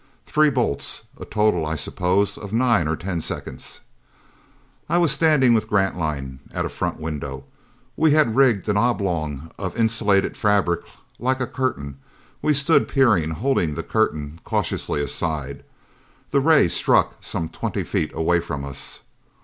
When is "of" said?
2.35-2.51, 9.59-9.77